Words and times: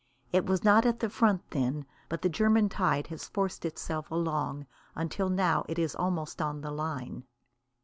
It 0.33 0.47
was 0.47 0.63
not 0.63 0.87
at 0.87 0.99
the 0.99 1.11
front 1.11 1.47
then. 1.51 1.85
But 2.09 2.23
the 2.23 2.27
German 2.27 2.69
tide 2.69 3.05
has 3.13 3.27
forced 3.27 3.65
itself 3.65 4.09
along 4.09 4.65
until 4.95 5.29
now 5.29 5.63
it 5.69 5.77
is 5.77 5.93
almost 5.93 6.41
on 6.41 6.61
the 6.61 6.71
line. 6.71 7.25